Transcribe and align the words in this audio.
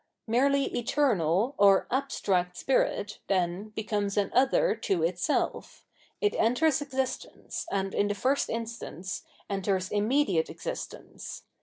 Merely 0.25 0.63
eternal, 0.75 1.53
or 1.59 1.85
abstract 1.91 2.57
Spirit, 2.57 3.19
then, 3.27 3.69
becomes 3.75 4.17
an 4.17 4.31
other 4.33 4.73
to 4.77 5.03
itself: 5.03 5.85
it 6.19 6.33
enters 6.39 6.81
existence, 6.81 7.67
and, 7.69 7.93
in 7.93 8.07
the 8.07 8.15
first 8.15 8.49
instance, 8.49 9.21
enters 9.47 9.91
immediate 9.91 10.49
existence. 10.49 11.43